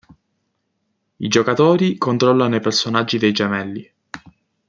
I 1.19 1.27
giocatori 1.27 1.95
controllano 1.99 2.55
i 2.55 2.59
personaggi 2.59 3.19
dei 3.19 3.31
gemelli. 3.33 3.93